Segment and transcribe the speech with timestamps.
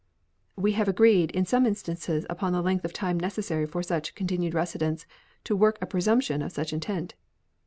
[0.55, 4.55] We have agreed in some instances upon the length of time necessary for such continued
[4.55, 5.05] residence
[5.43, 7.13] to work a presumption of such intent.